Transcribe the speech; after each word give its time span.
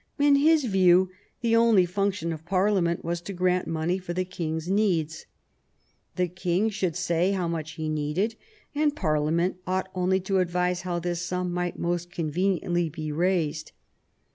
In 0.17 0.33
his 0.37 0.63
view 0.63 1.11
the 1.41 1.55
only 1.55 1.85
function 1.85 2.33
of 2.33 2.43
Parliament 2.43 3.05
was 3.05 3.21
to 3.21 3.33
grant 3.33 3.67
money 3.67 3.99
for 3.99 4.13
the 4.13 4.25
king's 4.25 4.67
needs. 4.67 5.27
The 6.15 6.27
king 6.27 6.71
should 6.71 6.95
say 6.95 7.33
how 7.33 7.47
much 7.47 7.73
he 7.73 7.87
needed, 7.87 8.33
and 8.73 8.95
Parliament 8.95 9.57
ought 9.67 9.91
only 9.93 10.19
to 10.21 10.39
advise 10.39 10.81
how 10.81 10.97
this 10.97 11.21
sum 11.21 11.53
might 11.53 11.77
most 11.77 12.09
conveniently 12.09 12.89
be 12.89 13.11
raised. 13.11 13.73